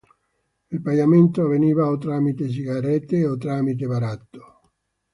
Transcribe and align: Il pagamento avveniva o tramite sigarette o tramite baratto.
Il 0.69 0.81
pagamento 0.81 1.43
avveniva 1.43 1.87
o 1.87 1.95
tramite 1.99 2.49
sigarette 2.49 3.23
o 3.27 3.37
tramite 3.37 3.85
baratto. 3.85 4.61